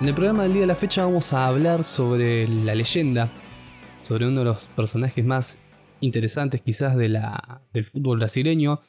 [0.00, 3.28] En el programa del día de la fecha vamos a hablar sobre la leyenda,
[4.00, 5.58] sobre uno de los personajes más
[6.00, 8.80] interesantes quizás del fútbol brasileño,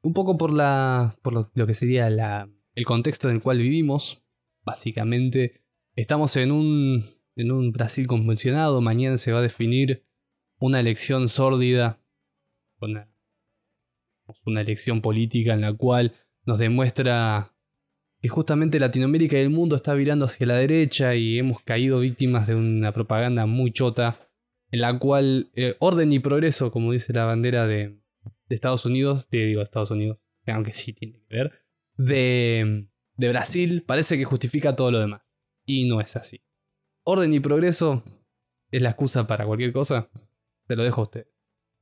[0.00, 4.22] un poco por, la, por lo, que sería el contexto en el cual vivimos.
[4.62, 5.60] Básicamente
[5.96, 10.06] estamos en un, Brasil convulsionado, mañana se va a definir
[10.60, 12.00] una elección sórdida,
[12.78, 16.14] una elección política en la cual
[16.46, 17.56] nos demuestra
[18.20, 22.46] que justamente Latinoamérica y el mundo está virando hacia la derecha y hemos caído víctimas
[22.46, 24.28] de una propaganda muy chota,
[24.70, 27.98] en la cual eh, orden y progreso, como dice la bandera de,
[28.48, 31.52] Estados Unidos, te digo Estados Unidos, aunque sí tiene que ver,
[31.96, 35.36] de, de Brasil, parece que justifica todo lo demás.
[35.64, 36.42] Y no es así.
[37.04, 38.02] Orden y progreso
[38.72, 40.10] es la excusa para cualquier cosa.
[40.66, 41.28] Te lo dejo a ustedes.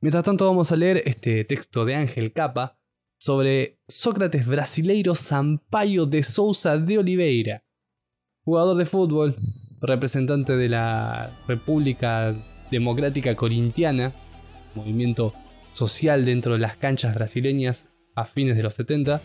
[0.01, 2.78] Mientras tanto vamos a leer este texto de Ángel Capa,
[3.19, 7.65] sobre Sócrates Brasileiro Sampaio de Souza de Oliveira,
[8.45, 9.37] jugador de fútbol,
[9.81, 12.35] representante de la República
[12.71, 14.13] Democrática Corintiana,
[14.75, 15.35] movimiento
[15.73, 19.21] social dentro de las canchas brasileñas a fines de los 70,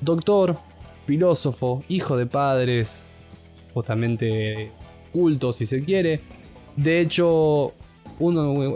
[0.00, 0.58] doctor,
[1.04, 3.06] filósofo, hijo de padres
[3.74, 4.70] justamente
[5.12, 6.20] cultos si se quiere.
[6.76, 7.74] De hecho,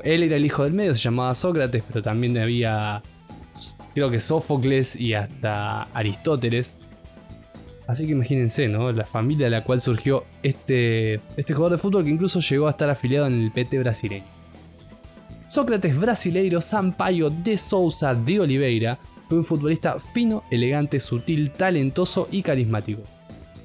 [0.05, 3.02] él era el hijo del medio, se llamaba Sócrates, pero también había
[3.98, 6.77] creo que Sófocles y hasta Aristóteles.
[7.88, 8.92] Así que imagínense, ¿no?
[8.92, 12.70] La familia de la cual surgió este, este jugador de fútbol que incluso llegó a
[12.70, 14.24] estar afiliado en el PT brasileño.
[15.46, 22.42] Sócrates brasileiro Sampaio de Souza de Oliveira fue un futbolista fino, elegante, sutil, talentoso y
[22.42, 23.02] carismático.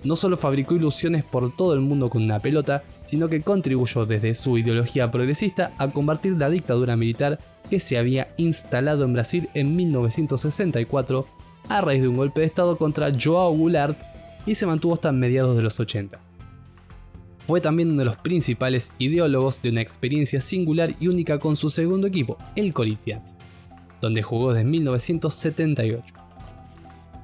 [0.04, 4.36] No solo fabricó ilusiones por todo el mundo con una pelota, sino que contribuyó desde
[4.36, 9.76] su ideología progresista a combatir la dictadura militar que se había instalado en Brasil en
[9.76, 11.26] 1964
[11.70, 13.98] a raíz de un golpe de estado contra Joao Goulart
[14.46, 16.20] y se mantuvo hasta mediados de los 80.
[17.48, 21.70] Fue también uno de los principales ideólogos de una experiencia singular y única con su
[21.70, 23.36] segundo equipo, el Corinthians,
[24.02, 26.23] donde jugó desde 1978.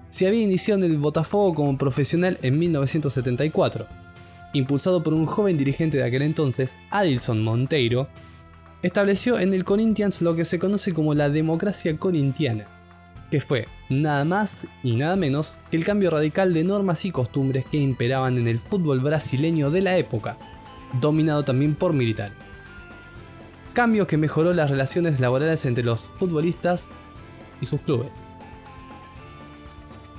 [0.10, 3.88] Se había iniciado en el Botafogo como profesional en 1974.
[4.54, 8.08] Impulsado por un joven dirigente de aquel entonces, Adilson Monteiro,
[8.82, 12.66] estableció en el Corinthians lo que se conoce como la democracia corintiana,
[13.30, 17.66] que fue nada más y nada menos que el cambio radical de normas y costumbres
[17.70, 20.38] que imperaban en el fútbol brasileño de la época,
[21.00, 22.34] dominado también por militares.
[23.74, 26.90] Cambio que mejoró las relaciones laborales entre los futbolistas
[27.62, 28.10] y sus clubes.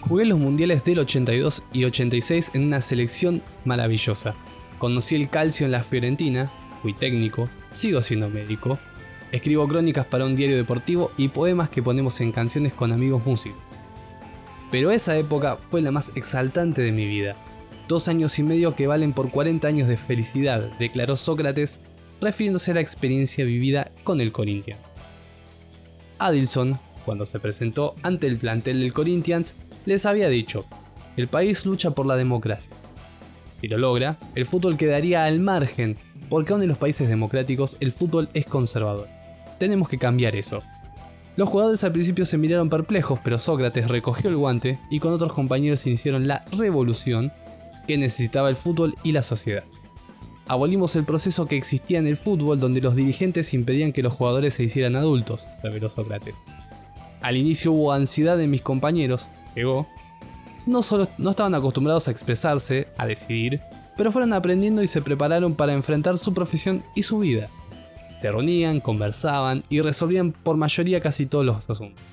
[0.00, 4.34] Jugué los mundiales del 82 y 86 en una selección maravillosa.
[4.78, 6.50] Conocí el calcio en la Fiorentina,
[6.82, 8.78] fui técnico, sigo siendo médico,
[9.30, 13.60] escribo crónicas para un diario deportivo y poemas que ponemos en canciones con amigos músicos.
[14.70, 17.36] Pero esa época fue la más exaltante de mi vida.
[17.88, 21.80] Dos años y medio que valen por 40 años de felicidad, declaró Sócrates,
[22.20, 24.80] refiriéndose a la experiencia vivida con el Corinthians.
[26.18, 29.54] Adilson, cuando se presentó ante el plantel del Corinthians,
[29.86, 30.64] les había dicho,
[31.16, 32.72] el país lucha por la democracia.
[33.60, 35.96] Si lo logra, el fútbol quedaría al margen
[36.28, 39.08] porque aún en los países democráticos el fútbol es conservador.
[39.58, 40.62] Tenemos que cambiar eso.
[41.36, 45.32] Los jugadores al principio se miraron perplejos, pero Sócrates recogió el guante y con otros
[45.32, 47.32] compañeros iniciaron la revolución
[47.86, 49.64] que necesitaba el fútbol y la sociedad.
[50.48, 54.54] Abolimos el proceso que existía en el fútbol donde los dirigentes impedían que los jugadores
[54.54, 56.34] se hicieran adultos, reveló Sócrates.
[57.20, 59.86] Al inicio hubo ansiedad de mis compañeros, llegó.
[60.66, 63.60] No solo no estaban acostumbrados a expresarse, a decidir,
[63.96, 67.48] pero fueron aprendiendo y se prepararon para enfrentar su profesión y su vida.
[68.16, 72.04] Se reunían, conversaban y resolvían por mayoría casi todos los asuntos.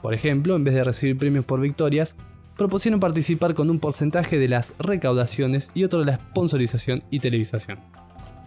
[0.00, 2.16] Por ejemplo, en vez de recibir premios por victorias,
[2.56, 7.78] propusieron participar con un porcentaje de las recaudaciones y otro de la sponsorización y televisación.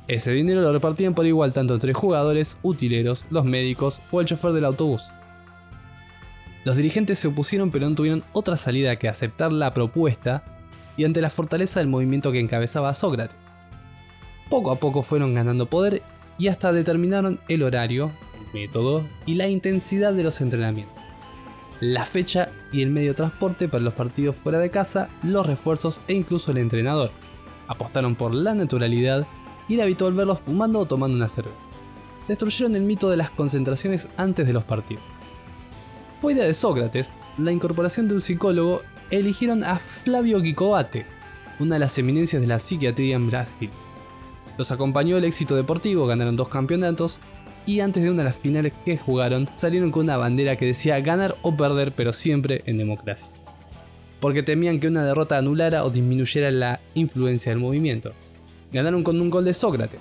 [0.08, 4.52] Ese dinero lo repartían por igual tanto entre jugadores, utileros, los médicos o el chofer
[4.52, 5.04] del autobús.
[6.66, 10.44] Los dirigentes se opusieron pero no tuvieron otra salida que aceptar la propuesta
[10.98, 13.38] y ante la fortaleza del movimiento que encabezaba Sócrates.
[14.50, 16.02] Poco a poco fueron ganando poder
[16.40, 21.04] y hasta determinaron el horario, el método y la intensidad de los entrenamientos,
[21.82, 26.02] la fecha y el medio de transporte para los partidos fuera de casa, los refuerzos
[26.08, 27.12] e incluso el entrenador.
[27.68, 29.28] Apostaron por la naturalidad
[29.68, 31.56] y era habitual verlos fumando o tomando una cerveza.
[32.28, 35.04] Destruyeron el mito de las concentraciones antes de los partidos.
[36.26, 38.82] Fue de Sócrates la incorporación de un psicólogo
[39.12, 41.06] eligieron a Flavio Guicobate,
[41.60, 43.70] una de las eminencias de la psiquiatría en Brasil.
[44.58, 47.20] Los acompañó el éxito deportivo, ganaron dos campeonatos
[47.68, 51.00] y antes de una de las finales que jugaron salieron con una bandera que decía
[51.00, 53.28] ganar o perder pero siempre en democracia.
[54.20, 58.14] porque temían que una derrota anulara o disminuyera la influencia del movimiento.
[58.74, 60.00] Ganaron con un gol de Sócrates,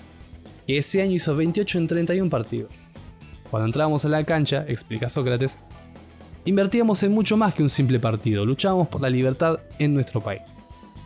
[0.66, 2.70] que ese año hizo 28 en 31 partidos.
[3.50, 5.58] Cuando entrábamos a la cancha, explica Sócrates,
[6.44, 10.42] invertíamos en mucho más que un simple partido, luchábamos por la libertad en nuestro país.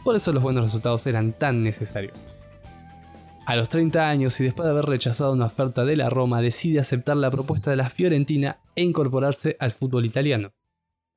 [0.05, 2.15] Por eso los buenos resultados eran tan necesarios.
[3.47, 6.81] A los 30 años y después de haber rechazado una oferta de la Roma, decide
[6.81, 10.51] aceptar la propuesta de la Fiorentina e incorporarse al fútbol italiano.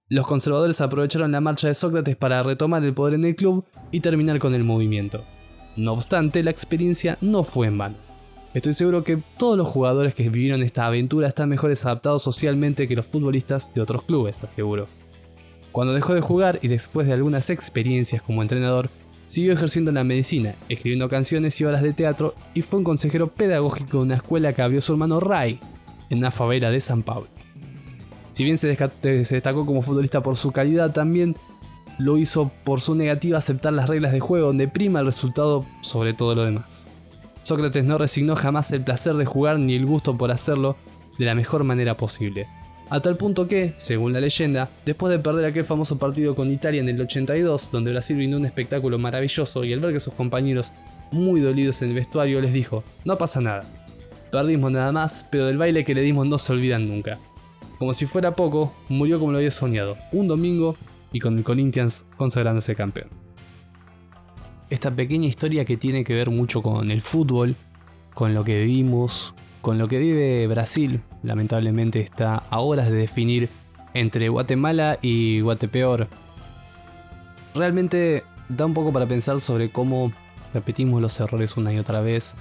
[0.07, 3.99] Los conservadores aprovecharon la marcha de Sócrates para retomar el poder en el club y
[3.99, 5.25] terminar con el movimiento.
[5.75, 8.10] No obstante, la experiencia no fue en vano.
[8.53, 12.97] Estoy seguro que todos los jugadores que vivieron esta aventura están mejores adaptados socialmente que
[12.97, 14.87] los futbolistas de otros clubes, aseguro.
[15.71, 18.89] Cuando dejó de jugar y después de algunas experiencias como entrenador,
[19.25, 23.99] siguió ejerciendo la medicina, escribiendo canciones y obras de teatro y fue un consejero pedagógico
[23.99, 25.57] de una escuela que abrió su hermano Ray
[26.09, 27.29] en una favela de San Pablo.
[28.33, 28.67] Si bien se,
[29.01, 31.37] destacó como futbolista por su calidad, también
[31.99, 35.65] lo hizo por su negativa a aceptar las reglas de juego donde prima el resultado
[35.79, 36.90] sobre todo lo demás.
[37.51, 40.77] Sócrates no resignó jamás el placer de jugar ni el gusto por hacerlo
[41.17, 42.47] de la mejor manera posible.
[42.89, 46.79] A tal punto que, según la leyenda, después de perder aquel famoso partido con Italia
[46.79, 50.71] en el 82, donde Brasil brindó un espectáculo maravilloso y al ver que sus compañeros,
[51.11, 53.65] muy dolidos en el vestuario, les dijo, no pasa nada.
[54.31, 57.19] Perdimos nada más, pero del baile que le dimos no se olvidan nunca.
[57.77, 60.77] Como si fuera poco, murió como lo había soñado, un domingo
[61.11, 63.20] y con el Corinthians consagrándose campeón
[64.71, 67.55] esta pequeña historia que tiene que ver mucho con el fútbol,
[68.13, 71.01] con lo que vivimos, con lo que vive Brasil.
[71.23, 73.49] Lamentablemente está a horas de definir
[73.93, 76.07] entre Guatemala y Guatepeor.
[77.53, 80.13] Realmente da un poco para pensar sobre cómo
[80.53, 82.35] repetimos los errores una y otra vez.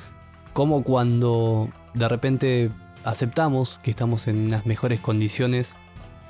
[0.53, 2.71] Cómo cuando de repente
[3.05, 5.75] aceptamos que estamos en unas mejores condiciones,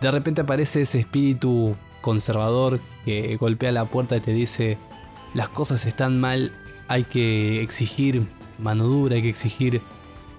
[0.01, 4.79] de repente aparece ese espíritu conservador que golpea la puerta y te dice,
[5.35, 6.53] las cosas están mal,
[6.89, 8.27] hay que exigir
[8.59, 9.81] mano dura, hay que exigir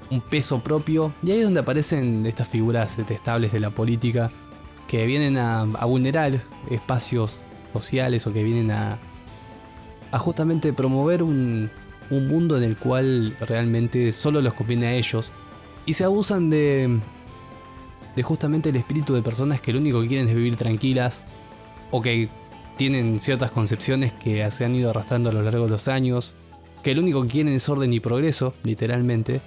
[0.09, 1.13] un peso propio.
[1.23, 4.31] Y ahí es donde aparecen estas figuras detestables de la política
[4.87, 6.33] que vienen a, vulnerar
[6.69, 7.39] espacios
[7.73, 8.99] sociales o que vienen a,
[10.11, 11.69] a justamente promover un,
[12.09, 15.31] un mundo en el cual realmente solo los conviene a ellos.
[15.85, 16.99] Y se abusan de,
[18.15, 21.23] de justamente el espíritu de personas que lo único que quieren es vivir tranquilas
[21.89, 22.29] o que
[22.81, 26.33] tienen ciertas concepciones que se han ido arrastrando a lo largo de los años,
[26.81, 29.39] que lo único que quieren es orden y progreso, literalmente,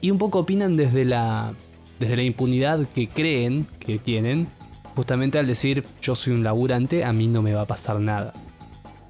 [0.00, 1.52] y un poco opinan desde la,
[2.00, 4.48] desde la impunidad que creen que tienen,
[4.94, 8.32] justamente al decir yo soy un laburante, a mí no me va a pasar nada.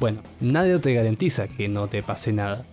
[0.00, 2.66] Bueno, nadie te garantiza que no te pase nada.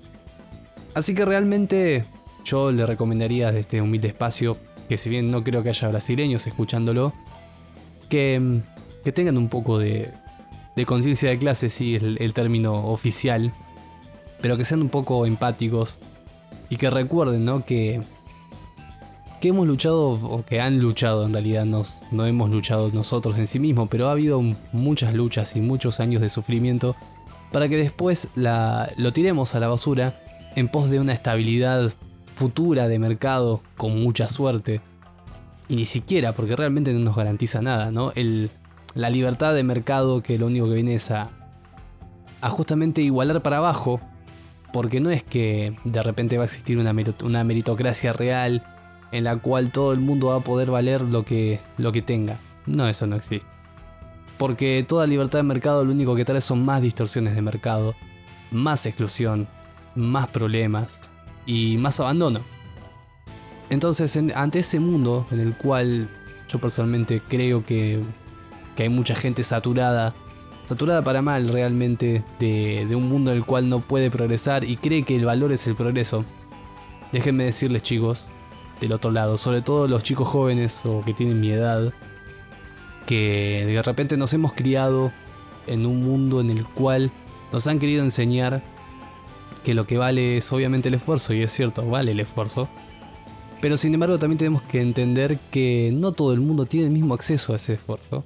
[0.96, 2.06] Así que realmente
[2.44, 4.58] yo le recomendaría desde este humilde espacio,
[4.90, 7.14] que si bien no creo que haya brasileños escuchándolo,
[8.10, 8.62] que,
[9.04, 10.10] que tengan un poco de,
[10.76, 13.54] de conciencia de clase, sí, es el, término oficial,
[14.42, 15.98] pero que sean un poco empáticos
[16.70, 17.66] y que recuerden, ¿no?
[17.66, 18.02] Que,
[19.42, 23.48] que hemos luchado, o que han luchado en realidad, nos, no hemos luchado nosotros en
[23.48, 24.42] sí mismos, pero ha habido
[24.72, 26.96] muchas luchas y muchos años de sufrimiento
[27.52, 30.20] para que después la, lo tiremos a la basura
[30.56, 31.92] en pos de una estabilidad
[32.36, 34.82] futura de mercado con mucha suerte.
[35.68, 38.12] Y ni siquiera, porque realmente no nos garantiza nada, ¿no?
[38.16, 38.50] El,
[38.94, 41.30] la libertad de mercado que lo único que viene es a,
[42.44, 44.02] justamente igualar para abajo,
[44.74, 46.94] porque no es que de repente va a existir una,
[47.24, 48.64] una meritocracia real
[49.12, 52.40] en la cual todo el mundo va a poder valer lo que, lo que tenga.
[52.66, 53.48] No, eso no existe.
[54.38, 57.96] Porque toda libertad de mercado lo único que trae son más distorsiones de mercado,
[58.50, 59.48] más exclusión,
[59.96, 61.12] más problemas
[61.46, 62.42] y más abandono.
[63.70, 66.10] Entonces, ante ese mundo en el cual
[66.50, 68.02] yo personalmente creo que
[68.76, 70.14] que hay mucha gente saturada,
[70.66, 75.04] saturada para mal realmente de, un mundo en el cual no puede progresar y cree
[75.04, 76.26] que el valor es el progreso.
[77.12, 78.28] Déjenme decirles chicos,
[78.80, 81.94] del otro lado, sobre todo los chicos jóvenes o que tienen mi edad,
[83.06, 85.12] que de repente nos hemos criado
[85.68, 87.12] en un mundo en el cual
[87.52, 88.64] nos han querido enseñar
[89.64, 92.68] que lo que vale es obviamente el esfuerzo, y es cierto, vale el esfuerzo.
[93.62, 97.14] Pero sin embargo también tenemos que entender que no todo el mundo tiene el mismo
[97.14, 98.24] acceso a ese esfuerzo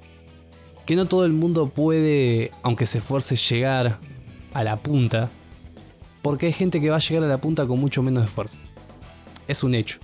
[0.86, 3.98] que no todo el mundo puede, aunque se esfuerce, llegar
[4.54, 5.28] a la punta,
[6.22, 8.56] porque hay gente que va a llegar a la punta con mucho menos esfuerzo.
[9.48, 9.98] Es un hecho.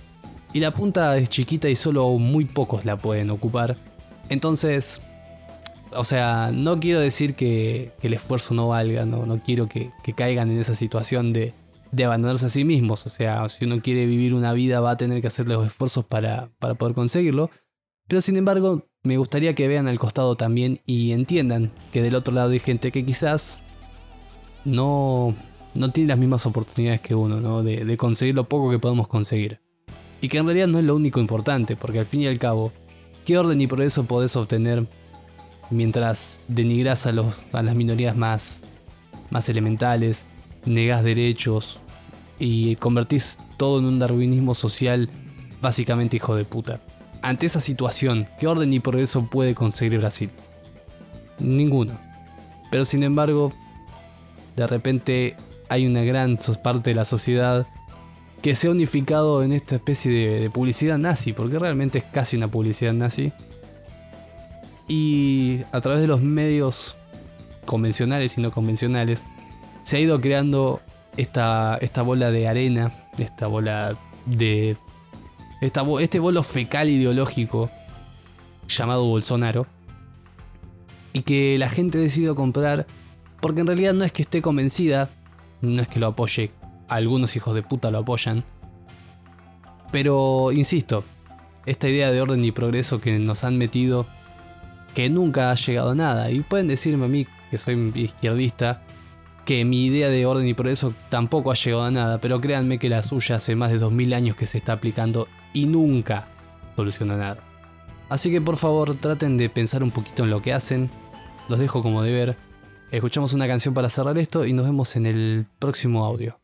[0.53, 3.77] Y la punta es chiquita y solo muy pocos la pueden ocupar.
[4.29, 5.01] Entonces,
[5.95, 10.51] o sea, no quiero decir que, el esfuerzo no valga, no, no quiero que, caigan
[10.51, 11.53] en esa situación de,
[11.91, 13.05] de, abandonarse a sí mismos.
[13.05, 16.05] O sea, si uno quiere vivir una vida va a tener que hacer los esfuerzos
[16.05, 17.49] para, para poder conseguirlo.
[18.07, 22.33] Pero sin embargo, me gustaría que vean al costado también y entiendan que del otro
[22.33, 23.59] lado hay gente que quizás
[24.63, 25.35] no,
[25.75, 27.63] no tiene las mismas oportunidades que uno, ¿no?
[27.63, 29.59] De, conseguir lo poco que podemos conseguir.
[30.21, 32.71] Y que en realidad no es lo único importante, porque al fin y al cabo,
[33.25, 34.87] ¿qué orden y progreso podés obtener
[35.69, 38.63] mientras denigras a, los, a las minorías más,
[39.31, 40.25] más elementales,
[40.65, 41.81] negás derechos
[42.39, 45.09] y convertís todo en un darwinismo social
[45.61, 46.81] básicamente hijo de puta?
[47.23, 50.29] Ante esa situación, ¿qué orden y progreso puede conseguir Brasil?
[51.39, 51.97] Ninguno.
[52.69, 53.53] Pero sin embargo,
[54.57, 55.37] de repente
[55.69, 57.65] hay una gran parte de la sociedad
[58.41, 62.49] que se ha unificado en esta especie de, publicidad nazi, porque realmente es casi una
[62.49, 63.31] publicidad nazi.
[64.89, 66.97] Y a través de los medios
[67.65, 69.27] convencionales y no convencionales,
[69.83, 70.81] se ha ido creando
[71.15, 74.75] esta, esta bola de arena, esta bola de...
[75.63, 77.69] Este bolo fecal ideológico
[78.67, 79.65] llamado Bolsonaro.
[81.13, 82.85] Y que la gente decidido comprar
[83.39, 85.09] porque en realidad no es que esté convencida,
[85.61, 86.51] no es que lo apoye
[86.89, 88.43] algunos hijos de puta lo apoyan.
[89.91, 91.03] Pero, insisto,
[91.65, 94.05] esta idea de orden y progreso que nos han metido,
[94.93, 96.31] que nunca ha llegado a nada.
[96.31, 98.81] Y pueden decirme a mí, que soy izquierdista,
[99.45, 102.89] que mi idea de orden y progreso tampoco ha llegado a nada, pero créanme que
[102.89, 106.27] la suya hace más de 2000 años que se está aplicando y nunca
[106.75, 107.37] soluciona nada.
[108.09, 110.89] Así que por favor traten de pensar un poquito en lo que hacen,
[111.49, 112.37] los dejo como deber,
[112.91, 116.42] escuchamos una canción para cerrar esto y nos vemos en el próximo audio.